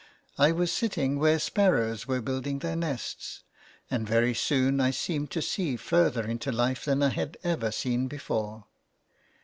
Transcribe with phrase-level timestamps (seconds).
[0.39, 3.43] I was sitting where sparrows were building their nests,
[3.91, 8.07] and very soon I seemed to see further into life than I had ever seen
[8.07, 8.65] before.